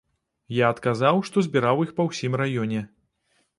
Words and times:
Я 0.59 0.69
адказаў, 0.75 1.21
што 1.29 1.45
збіраў 1.49 1.83
іх 1.85 1.93
па 2.01 2.09
ўсім 2.09 2.41
раёне. 2.45 2.85